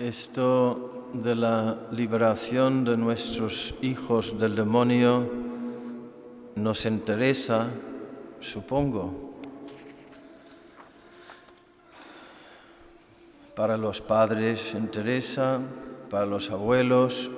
Esto 0.00 1.10
de 1.12 1.34
la 1.34 1.76
liberación 1.92 2.86
de 2.86 2.96
nuestros 2.96 3.74
hijos 3.82 4.38
del 4.38 4.56
demonio 4.56 5.28
nos 6.54 6.86
interesa, 6.86 7.68
supongo. 8.40 9.34
Para 13.54 13.76
los 13.76 14.00
padres 14.00 14.72
interesa, 14.74 15.60
para 16.08 16.24
los 16.24 16.50
abuelos, 16.50 17.30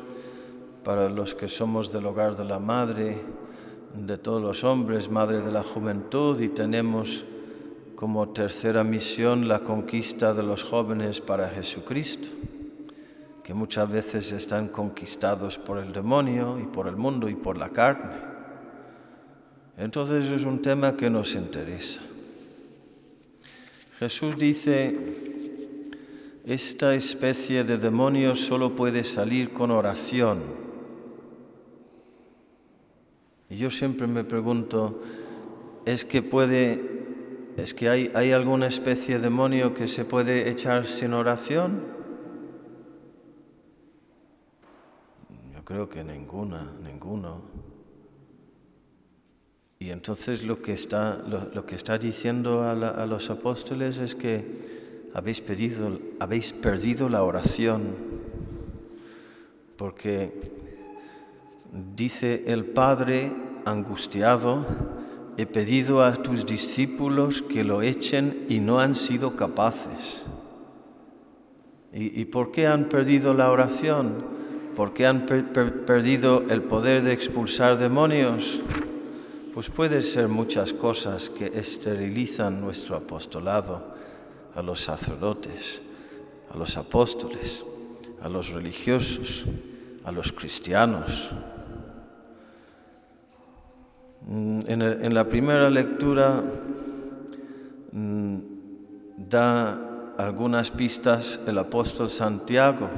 para 0.85 1.09
los 1.09 1.35
que 1.35 1.49
somos 1.49 1.93
del 1.93 2.07
hogar 2.07 2.37
de 2.37 2.45
la 2.45 2.61
madre, 2.61 3.21
de 3.93 4.19
todos 4.19 4.41
los 4.41 4.63
hombres, 4.63 5.11
madre 5.11 5.41
de 5.41 5.51
la 5.51 5.65
juventud, 5.65 6.41
y 6.41 6.49
tenemos 6.49 7.25
como 8.03 8.31
tercera 8.31 8.83
misión 8.83 9.47
la 9.47 9.61
conquista 9.61 10.35
de 10.35 10.43
los 10.43 10.65
jóvenes 10.65 11.21
para 11.21 11.49
Jesucristo, 11.51 12.31
que 13.45 13.55
muchas 13.55 13.89
veces 13.89 14.33
están 14.33 14.67
conquistados 14.67 15.57
por 15.57 15.79
el 15.79 15.93
demonio 15.93 16.59
y 16.59 16.65
por 16.65 16.89
el 16.89 16.97
mundo 16.97 17.29
y 17.29 17.37
por 17.37 17.57
la 17.57 17.69
carne. 17.69 18.17
Entonces 19.77 20.25
es 20.33 20.45
un 20.45 20.61
tema 20.61 20.97
que 20.97 21.09
nos 21.11 21.37
interesa. 21.37 22.01
Jesús 24.01 24.37
dice, 24.37 24.99
esta 26.45 26.97
especie 26.97 27.63
de 27.63 27.79
demonio 27.79 28.35
solo 28.35 28.75
puede 28.75 29.05
salir 29.05 29.53
con 29.53 29.71
oración. 29.71 30.43
Y 33.49 33.59
yo 33.59 33.71
siempre 33.71 34.09
me 34.09 34.25
pregunto, 34.25 35.01
¿es 35.87 36.05
que 36.05 36.21
puede 36.21 37.02
¿Es 37.57 37.75
que 37.75 37.89
hay, 37.89 38.33
alguna 38.33 38.67
especie 38.67 39.17
de 39.17 39.25
demonio 39.25 39.75
que 39.75 39.87
se 39.87 40.07
puede 40.07 40.49
echar 40.49 40.87
sin 40.87 41.13
oración? 41.13 41.83
Yo 45.55 45.63
creo 45.63 45.89
que 45.89 46.03
ninguna, 46.03 46.73
ninguno. 46.83 47.43
Y 49.79 49.91
entonces 49.91 50.45
lo 50.45 50.63
que 50.63 50.73
está, 50.73 51.19
diciendo 52.01 52.63
a, 52.63 53.05
los 53.05 53.29
apóstoles 53.29 53.99
es 53.99 54.15
que 54.15 55.11
habéis 55.13 55.43
perdido 55.43 57.09
la 57.11 57.23
oración, 57.23 57.83
porque 59.77 60.33
dice 61.95 62.45
el 62.47 62.65
Padre 62.65 63.31
angustiado, 63.67 64.65
he 65.37 65.47
pedido 65.47 66.03
a 66.03 66.15
tus 66.15 66.45
discípulos 66.45 67.43
que 67.43 67.65
lo 67.65 67.83
echen 67.83 68.47
y 68.49 68.61
no 68.61 68.81
han 68.81 68.95
sido 68.95 69.37
capaces. 69.37 70.25
¿Y, 71.95 72.25
por 72.27 72.53
qué 72.53 72.67
han 72.67 72.89
perdido 72.89 73.35
la 73.35 73.51
oración? 73.51 74.25
¿Por 74.75 74.95
qué 74.95 75.07
han 75.07 75.27
perdido 75.27 76.43
el 76.49 76.63
poder 76.63 77.03
de 77.03 77.13
expulsar 77.13 77.79
demonios? 77.79 78.63
Pues 79.53 79.69
puede 79.69 80.01
ser 80.01 80.29
muchas 80.29 80.73
cosas 80.73 81.29
que 81.29 81.53
esterilizan 81.55 82.63
nuestro 82.63 82.97
apostolado 82.97 83.95
a 84.55 84.63
los 84.63 84.81
sacerdotes, 84.81 85.83
a 86.51 86.57
los 86.57 86.79
apóstoles, 86.79 87.63
a 88.23 88.29
los 88.31 88.51
religiosos, 88.51 89.45
a 90.05 90.13
los 90.13 90.33
cristianos, 90.33 91.31
Mm, 94.33 94.61
en, 94.67 95.15
la 95.15 95.29
primera 95.29 95.69
lectura 95.69 96.43
mm, 97.93 98.39
da 99.19 99.79
algunas 100.17 100.71
pistas 100.71 101.39
el 101.47 101.59
apóstol 101.59 102.09
Santiago. 102.09 102.89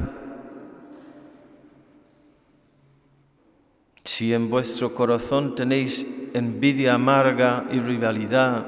Si 4.04 4.32
en 4.32 4.48
vuestro 4.48 4.94
corazón 4.94 5.56
tenéis 5.56 6.06
envidia 6.34 6.94
amarga 6.94 7.64
y 7.68 7.80
rivalidad, 7.80 8.64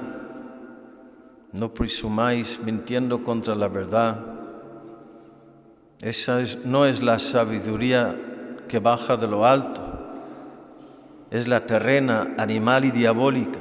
no 1.52 1.72
presumáis 1.72 2.58
mintiendo 2.64 3.22
contra 3.22 3.54
la 3.54 3.68
verdad. 3.68 4.24
Esa 6.00 6.42
no 6.64 6.84
es 6.84 7.00
la 7.00 7.20
sabiduría 7.20 8.16
que 8.66 8.80
baja 8.80 9.16
de 9.16 9.28
lo 9.28 9.46
alto 9.46 9.85
es 11.30 11.48
la 11.48 11.66
terrena, 11.66 12.34
animal 12.38 12.84
y 12.84 12.90
diabólica. 12.90 13.60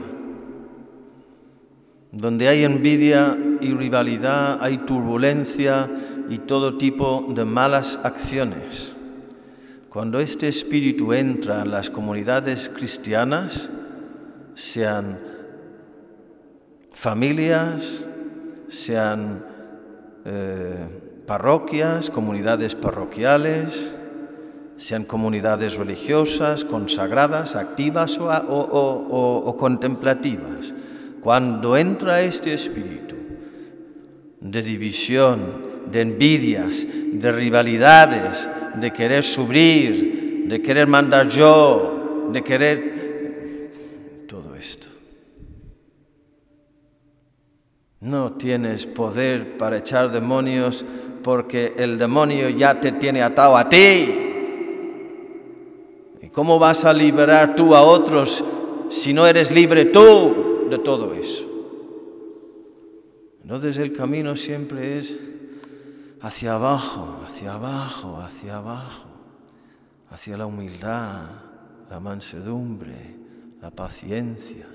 Donde 2.12 2.48
hay 2.48 2.64
envidia 2.64 3.38
y 3.60 3.74
rivalidad, 3.74 4.60
hay 4.62 4.78
turbulencia 4.80 5.90
y 6.30 6.40
todo 6.40 6.78
tipo 6.78 7.26
de 7.30 7.44
malas 7.46 8.00
acciones. 8.04 8.96
Cuando 9.90 10.20
este 10.20 10.48
espíritu 10.48 11.14
entra 11.14 11.62
en 11.62 11.72
las 11.72 11.90
comunidades 11.90 12.70
cristianas, 12.70 13.70
sean 14.54 15.20
familias, 16.92 18.06
sean 18.68 19.46
eh, 20.26 21.22
parroquias, 21.26 22.10
comunidades 22.10 22.76
parroquiales, 22.76 23.96
sean 24.78 25.06
comunidades 25.06 25.76
religiosas, 25.76 26.66
consagradas, 26.66 27.56
activas 27.56 28.18
o, 28.20 29.56
contemplativas. 29.58 30.74
Cuando 31.22 31.78
entra 31.78 32.22
este 32.22 32.54
espíritu 32.54 33.16
de 34.42 34.62
división, 34.62 35.76
de 35.92 36.02
envidias, 36.02 36.86
de 36.86 37.32
rivalidades, 37.32 38.50
de 38.76 38.92
querer 38.92 39.24
subir, 39.24 40.46
de 40.48 40.62
querer 40.62 40.88
mandar 40.88 41.30
yo, 41.30 42.30
de 42.32 42.44
querer 42.44 43.72
todo 44.28 44.56
esto. 44.56 44.88
No 48.02 48.34
tienes 48.34 48.86
poder 48.86 49.58
para 49.58 49.78
echar 49.78 50.12
demonios 50.12 50.86
porque 51.24 51.74
el 51.78 51.98
demonio 51.98 52.50
ya 52.50 52.80
te 52.80 52.92
tiene 52.92 53.24
atado 53.24 53.58
a 53.58 53.68
ti. 53.68 54.25
¿Cómo 56.36 56.60
vas 56.60 56.84
a 56.84 56.94
liberar 56.94 57.56
tú 57.56 57.74
a 57.74 57.82
otros 57.82 58.44
si 58.90 59.14
no 59.14 59.26
eres 59.26 59.52
libre 59.52 59.86
tú 59.86 60.68
de 60.70 60.78
todo 60.80 61.14
eso? 61.14 61.46
Entonces 63.42 63.78
el 63.78 63.94
camino 63.94 64.36
siempre 64.36 65.00
es 65.00 65.18
hacia 66.20 66.56
abajo, 66.56 67.22
hacia 67.26 67.54
abajo, 67.54 68.18
hacia 68.18 68.58
abajo, 68.58 69.08
hacia 70.10 70.36
la 70.36 70.46
humildad, 70.46 71.30
la 71.90 72.02
mansedumbre, 72.02 73.16
la 73.62 73.72
paciencia, 73.72 74.68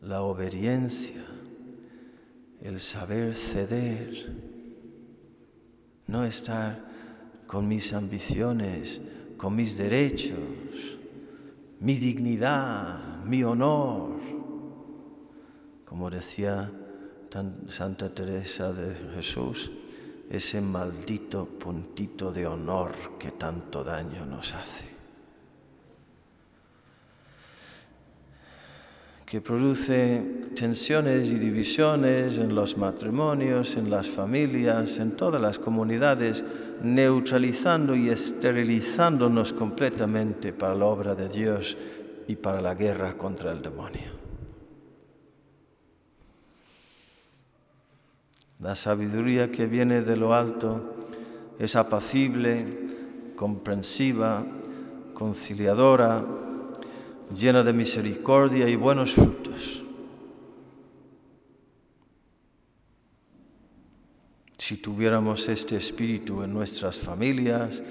la 0.00 0.22
obediencia, 0.22 1.24
el 2.62 2.78
saber 2.78 3.34
ceder, 3.34 4.32
no 6.06 6.24
estar 6.24 6.84
con 7.48 7.66
mis 7.66 7.92
ambiciones, 7.92 9.00
con 9.36 9.54
mis 9.54 9.76
derechos, 9.76 10.38
mi 11.80 11.94
dignidad, 11.94 13.22
mi 13.24 13.42
honor. 13.42 14.16
Como 15.84 16.10
decía 16.10 16.72
Santa 17.68 18.12
Teresa 18.14 18.72
de 18.72 18.94
Jesús, 19.14 19.70
ese 20.30 20.60
maldito 20.60 21.46
puntito 21.46 22.32
de 22.32 22.46
honor 22.46 22.92
que 23.18 23.30
tanto 23.30 23.84
daño 23.84 24.24
nos 24.26 24.52
hace. 24.54 24.95
Que 29.26 29.40
produce 29.40 30.24
tensiones 30.54 31.32
y 31.32 31.34
divisiones 31.34 32.38
en 32.38 32.54
los 32.54 32.78
matrimonios, 32.78 33.76
en 33.76 33.90
las 33.90 34.08
familias, 34.08 35.00
en 35.00 35.16
todas 35.16 35.42
las 35.42 35.58
comunidades, 35.58 36.44
neutralizando 36.80 37.96
y 37.96 38.08
esterilizándonos 38.08 39.52
completamente 39.52 40.52
para 40.52 40.76
la 40.76 40.84
obra 40.84 41.16
de 41.16 41.28
Dios 41.28 41.76
y 42.28 42.36
para 42.36 42.60
la 42.60 42.74
guerra 42.76 43.18
contra 43.18 43.50
el 43.50 43.62
demonio. 43.62 44.14
La 48.60 48.76
sabiduría 48.76 49.50
que 49.50 49.66
viene 49.66 50.02
de 50.02 50.16
lo 50.16 50.34
alto 50.34 50.94
es 51.58 51.74
apacible, 51.74 52.64
comprensiva, 53.34 54.46
conciliadora, 55.14 56.24
llena 57.34 57.62
de 57.62 57.72
misericordia 57.72 58.68
y 58.68 58.76
buenos 58.76 59.14
frutos. 59.14 59.82
Si 64.58 64.76
tuviéramos 64.76 65.48
este 65.48 65.76
espíritu 65.76 66.42
en 66.42 66.52
nuestras 66.52 66.98
familias, 66.98 67.82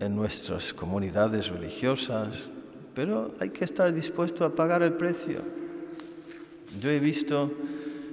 en 0.00 0.16
nuestras 0.16 0.72
comunidades 0.72 1.48
religiosas, 1.48 2.48
pero 2.94 3.34
hay 3.40 3.50
que 3.50 3.64
estar 3.64 3.92
dispuesto 3.92 4.44
a 4.44 4.54
pagar 4.54 4.82
el 4.82 4.94
precio. 4.94 5.42
Yo 6.80 6.90
he 6.90 6.98
visto 6.98 7.50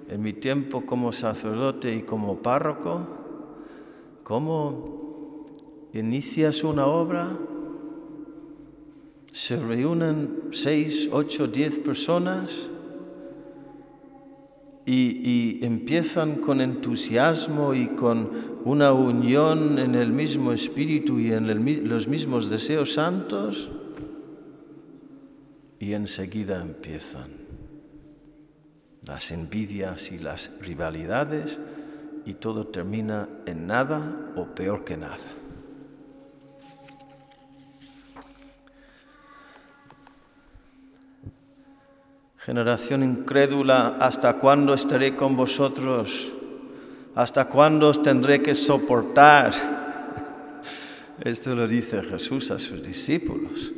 en 0.10 0.22
mi 0.22 0.34
tiempo 0.34 0.86
como 0.86 1.12
sacerdote 1.12 1.94
y 1.94 2.04
como 2.04 2.42
párroco 2.42 3.24
¿Cómo 4.24 5.46
inicias 5.92 6.64
una 6.64 6.86
obra? 6.86 7.38
Se 9.54 9.60
reúnen 9.60 10.50
seis, 10.50 11.08
ocho, 11.12 11.46
diez 11.46 11.78
personas 11.78 12.72
y, 14.84 15.64
empiezan 15.64 16.38
con 16.38 16.60
entusiasmo 16.60 17.76
y 17.76 17.90
con 17.90 18.32
una 18.66 18.94
unión 18.94 19.78
en 19.78 19.94
el 19.94 20.12
mismo 20.12 20.54
espíritu 20.54 21.20
y 21.20 21.32
en 21.34 21.88
los 21.88 22.08
mismos 22.08 22.50
deseos 22.50 22.94
santos 22.94 23.70
y 25.78 25.94
enseguida 25.94 26.60
empiezan 26.60 27.30
las 29.06 29.30
envidias 29.30 30.12
y 30.12 30.18
las 30.18 30.50
rivalidades 30.62 31.60
y 32.26 32.34
todo 32.34 32.66
termina 32.66 33.30
en 33.46 33.68
nada 33.68 34.34
o 34.36 34.48
peor 34.56 34.84
que 34.84 34.98
nada. 34.98 35.43
Generación 42.46 43.04
incrédula, 43.04 43.96
¿hasta 44.02 44.34
cuándo 44.34 44.74
estaré 44.74 45.16
con 45.16 45.38
vosotros? 45.38 46.34
¿Hasta 47.16 47.46
cuándo 47.46 47.88
os 47.88 48.04
tendré 48.04 48.42
que 48.42 48.54
soportar? 48.54 49.54
Esto 51.24 51.56
lo 51.56 51.70
dice 51.70 52.04
Jesús 52.04 52.52
a 52.52 52.60
sus 52.60 52.84
discípulos. 52.84 53.72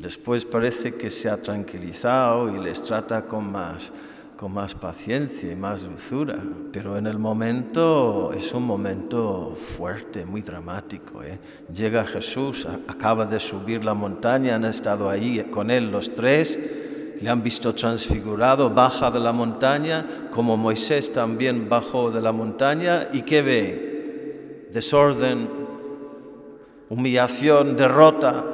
Después 0.00 0.46
parece 0.46 0.94
que 0.94 1.10
se 1.10 1.28
ha 1.28 1.42
tranquilizado 1.42 2.48
y 2.48 2.58
les 2.58 2.82
trata 2.82 3.26
con 3.26 3.52
más, 3.52 3.92
con 4.38 4.54
más 4.54 4.74
paciencia 4.74 5.52
y 5.52 5.56
más 5.56 5.82
dulzura, 5.82 6.42
pero 6.72 6.96
en 6.96 7.06
el 7.06 7.18
momento 7.18 8.32
es 8.32 8.54
un 8.54 8.62
momento 8.62 9.54
fuerte, 9.54 10.24
muy 10.24 10.40
dramático. 10.40 11.22
¿eh? 11.22 11.38
Llega 11.74 12.06
Jesús, 12.06 12.66
acaba 12.88 13.26
de 13.26 13.38
subir 13.38 13.84
la 13.84 13.92
montaña, 13.92 14.54
han 14.54 14.64
estado 14.64 15.10
ahí 15.10 15.46
con 15.50 15.70
él 15.70 15.92
los 15.92 16.14
tres 16.14 16.58
le 17.22 17.30
han 17.30 17.42
visto 17.42 17.72
transfigurado, 17.72 18.68
baja 18.70 19.12
de 19.12 19.20
la 19.20 19.32
montaña, 19.32 20.28
como 20.32 20.56
Moisés 20.56 21.12
también 21.12 21.68
bajó 21.68 22.10
de 22.10 22.20
la 22.20 22.32
montaña, 22.32 23.10
¿y 23.12 23.22
qué 23.22 23.42
ve? 23.42 24.68
Desorden, 24.72 25.48
humillación, 26.88 27.76
derrota, 27.76 28.44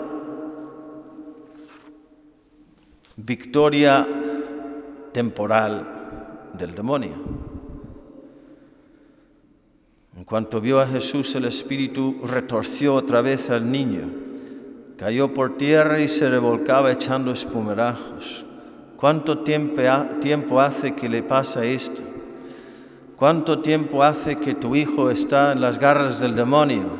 victoria 3.17 4.06
temporal 5.12 6.50
del 6.53 6.75
demonio. 6.75 7.14
En 10.14 10.25
cuanto 10.25 10.61
vio 10.61 10.79
a 10.79 10.87
Jesús, 10.87 11.35
el 11.37 11.47
Espíritu 11.47 12.21
retorció 12.23 12.97
otra 12.97 13.23
vez 13.23 13.49
al 13.49 13.71
niño, 13.71 14.11
cayó 14.99 15.32
por 15.32 15.56
tierra 15.56 16.00
y 16.00 16.09
se 16.09 16.29
revolcaba 16.29 16.93
echando 16.93 17.31
espumerajos. 17.31 18.44
¿Cuánto 18.99 19.45
tiempo 19.45 20.61
hace 20.61 20.97
que 20.97 21.09
le 21.09 21.23
pasa 21.23 21.65
esto? 21.65 22.03
¿Cuánto 23.17 23.61
tiempo 23.61 24.03
hace 24.03 24.35
que 24.35 24.56
tu 24.56 24.75
hijo 24.75 25.09
está 25.09 25.53
en 25.53 25.61
las 25.61 25.79
garras 25.79 26.19
del 26.19 26.35
demonio? 26.35 26.91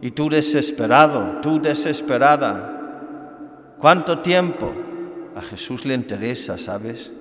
Y 0.00 0.12
tú 0.12 0.30
desesperado, 0.30 1.42
tú 1.42 1.60
desesperada. 1.60 3.76
¿Cuánto 3.78 4.20
tiempo? 4.20 4.72
A 5.36 5.42
Jesús 5.42 5.84
le 5.84 5.92
interesa, 5.92 6.56
¿sabes? 6.56 7.12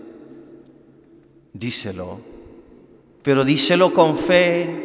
Díselo. 1.51 2.21
Pero 3.21 3.43
díselo 3.43 3.93
con 3.93 4.15
fe, 4.15 4.82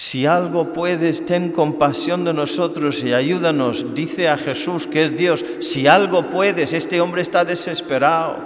Si 0.00 0.24
algo 0.24 0.72
puedes, 0.72 1.26
ten 1.26 1.52
compasión 1.52 2.24
de 2.24 2.32
nosotros 2.32 3.04
y 3.04 3.12
ayúdanos. 3.12 3.94
Dice 3.94 4.30
a 4.30 4.38
Jesús 4.38 4.86
que 4.86 5.04
es 5.04 5.14
Dios. 5.14 5.44
Si 5.60 5.86
algo 5.86 6.30
puedes, 6.30 6.72
este 6.72 7.02
hombre 7.02 7.20
está 7.20 7.44
desesperado. 7.44 8.38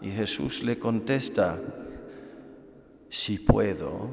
Y 0.00 0.10
Jesús 0.10 0.62
le 0.62 0.78
contesta, 0.78 1.58
si 3.08 3.40
puedo, 3.40 4.08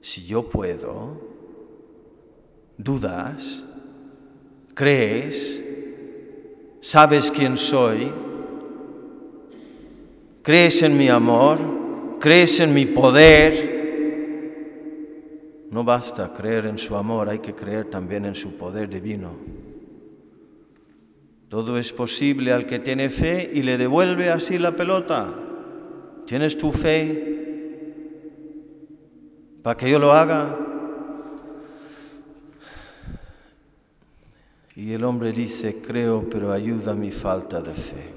si 0.00 0.24
yo 0.24 0.48
puedo, 0.48 1.20
dudas, 2.78 3.66
crees, 4.72 5.62
sabes 6.80 7.30
quién 7.30 7.58
soy, 7.58 8.10
crees 10.40 10.80
en 10.80 10.96
mi 10.96 11.10
amor, 11.10 11.58
crees 12.18 12.60
en 12.60 12.72
mi 12.72 12.86
poder 12.86 13.75
no 15.76 15.84
basta 15.84 16.32
creer 16.32 16.64
en 16.64 16.78
su 16.78 16.96
amor, 16.96 17.28
hay 17.28 17.40
que 17.40 17.54
creer 17.54 17.90
también 17.90 18.24
en 18.24 18.34
su 18.34 18.56
poder 18.56 18.88
divino. 18.88 19.32
Todo 21.50 21.76
es 21.76 21.92
posible 21.92 22.50
al 22.50 22.64
que 22.64 22.78
tiene 22.78 23.10
fe 23.10 23.50
y 23.52 23.60
le 23.60 23.76
devuelve 23.76 24.30
así 24.30 24.56
la 24.56 24.74
pelota. 24.74 25.34
¿Tienes 26.24 26.56
tu 26.56 26.72
fe 26.72 27.92
para 29.62 29.76
que 29.76 29.90
yo 29.90 29.98
lo 29.98 30.12
haga? 30.12 30.56
Y 34.76 34.94
el 34.94 35.04
hombre 35.04 35.30
dice, 35.32 35.82
creo, 35.82 36.26
pero 36.30 36.52
ayuda 36.52 36.94
mi 36.94 37.10
falta 37.10 37.60
de 37.60 37.74
fe. 37.74 38.14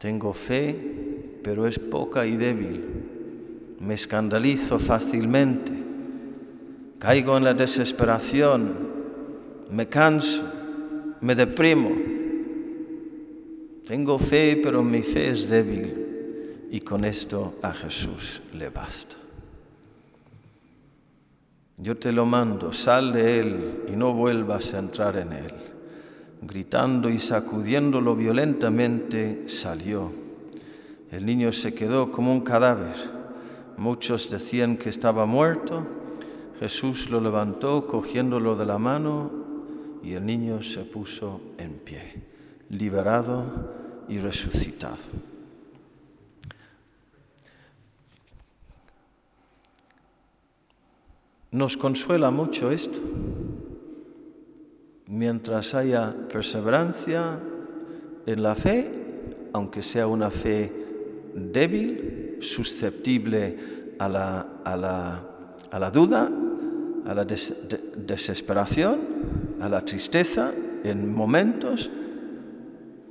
Tengo 0.00 0.32
fe, 0.32 1.38
pero 1.44 1.68
es 1.68 1.78
poca 1.78 2.26
y 2.26 2.36
débil 2.36 3.19
me 3.80 3.94
escandalizo 3.94 4.78
fácilmente, 4.78 5.72
caigo 6.98 7.36
en 7.38 7.44
la 7.44 7.54
desesperación, 7.54 8.74
me 9.70 9.88
canso, 9.88 10.44
me 11.22 11.34
deprimo. 11.34 11.90
Tengo 13.86 14.18
fe, 14.18 14.60
pero 14.62 14.82
mi 14.82 15.02
fe 15.02 15.30
es 15.30 15.48
débil 15.48 16.68
y 16.70 16.80
con 16.80 17.04
esto 17.06 17.54
a 17.62 17.72
Jesús 17.72 18.42
le 18.52 18.68
basta. 18.68 19.16
Yo 21.78 21.96
te 21.96 22.12
lo 22.12 22.26
mando, 22.26 22.74
sal 22.74 23.14
de 23.14 23.40
él 23.40 23.84
y 23.88 23.96
no 23.96 24.12
vuelvas 24.12 24.74
a 24.74 24.78
entrar 24.78 25.16
en 25.16 25.32
él. 25.32 25.54
Gritando 26.42 27.08
y 27.08 27.18
sacudiéndolo 27.18 28.14
violentamente, 28.14 29.48
salió. 29.48 30.12
El 31.10 31.24
niño 31.24 31.50
se 31.50 31.72
quedó 31.72 32.12
como 32.12 32.32
un 32.32 32.42
cadáver 32.42 33.19
Muchos 33.80 34.28
decían 34.28 34.76
que 34.76 34.90
estaba 34.90 35.24
muerto. 35.24 35.86
Jesús 36.58 37.08
lo 37.08 37.18
levantó 37.18 37.86
cogiéndolo 37.86 38.54
de 38.54 38.66
la 38.66 38.76
mano 38.76 39.30
y 40.02 40.12
el 40.12 40.26
niño 40.26 40.62
se 40.62 40.84
puso 40.84 41.40
en 41.56 41.78
pie, 41.78 42.22
liberado 42.68 43.42
y 44.06 44.18
resucitado. 44.18 45.04
Nos 51.50 51.78
consuela 51.78 52.30
mucho 52.30 52.70
esto. 52.70 53.00
Mientras 55.06 55.72
haya 55.72 56.14
perseverancia 56.30 57.40
en 58.26 58.42
la 58.42 58.54
fe, 58.54 58.90
aunque 59.54 59.80
sea 59.80 60.06
una 60.06 60.30
fe 60.30 60.70
débil, 61.34 62.29
susceptible 62.40 63.94
a 63.98 64.08
la, 64.08 64.46
a 64.64 64.76
la, 64.76 65.22
a 65.70 65.78
la 65.78 65.90
duda, 65.90 66.28
a 67.06 67.14
la 67.14 67.24
desesperación, 67.24 68.98
a 69.60 69.68
la 69.68 69.84
tristeza 69.84 70.52
en 70.84 71.12
momentos. 71.12 71.90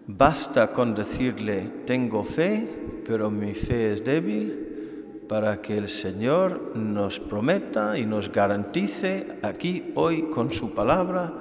Basta 0.08 0.74
con 0.74 0.96
decirle, 0.96 1.84
tengo 1.86 2.24
fe, 2.24 2.68
pero 3.06 3.30
mi 3.30 3.54
fe 3.54 3.94
es 3.94 4.04
débil, 4.04 4.66
para 5.28 5.62
que 5.62 5.78
el 5.78 5.88
Señor 5.88 6.76
nos 6.76 7.20
prometa 7.20 7.96
y 7.96 8.06
nos 8.06 8.32
garantice 8.32 9.38
aquí 9.44 9.92
hoy 9.94 10.24
con 10.32 10.52
su 10.52 10.74
palabra 10.74 11.32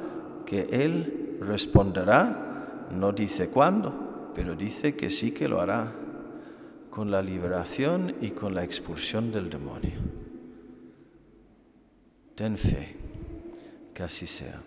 que 0.45 0.68
Él 0.71 1.38
responderá, 1.40 2.87
no 2.90 3.12
dice 3.12 3.49
cuándo, 3.49 4.30
pero 4.35 4.54
dice 4.54 4.95
que 4.95 5.09
sí 5.09 5.33
que 5.33 5.49
lo 5.49 5.62
hará 5.62 5.90
con 6.90 7.11
la 7.11 7.23
liberación 7.23 8.16
y 8.21 8.30
con 8.30 8.54
la 8.54 8.64
expulsión 8.64 9.30
del 9.33 9.50
demonio. 9.50 9.99
Ten 12.35 12.57
fe, 12.57 12.97
que 13.95 14.02
así 14.02 14.26
sea. 14.26 14.61